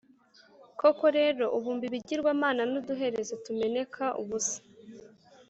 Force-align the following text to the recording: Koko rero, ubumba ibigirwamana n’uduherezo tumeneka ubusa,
Koko 0.79 1.05
rero, 1.17 1.43
ubumba 1.57 1.83
ibigirwamana 1.89 2.61
n’uduherezo 2.71 3.33
tumeneka 3.45 4.03
ubusa, 4.21 4.59